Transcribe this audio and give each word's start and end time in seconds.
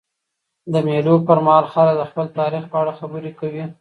د 0.73 0.75
مېلو 0.87 1.15
پر 1.27 1.37
مهال 1.45 1.65
خلک 1.73 1.95
د 1.97 2.03
خپل 2.09 2.25
تاریخ 2.39 2.63
په 2.71 2.77
اړه 2.81 2.97
خبري 2.99 3.31
کوي. 3.39 3.63